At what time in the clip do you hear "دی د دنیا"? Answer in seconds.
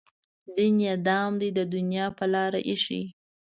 1.41-2.05